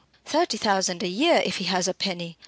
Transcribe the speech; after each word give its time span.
Thirty 0.25 0.57
thousand 0.57 1.03
a 1.03 1.07
year, 1.07 1.43
if 1.45 1.57
he 1.57 1.65
has 1.65 1.87
a 1.87 1.93
penny. 1.93 2.39